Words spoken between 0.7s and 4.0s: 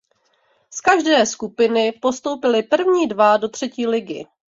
každé skupiny postoupili první dva do třetí